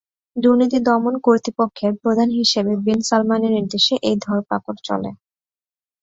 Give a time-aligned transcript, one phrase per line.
[0.35, 5.11] দুর্নীতি দমন কর্তৃপক্ষের প্রধান হিসেবে বিন সালমানের নির্দেশে এই ধরপাকড় চলে।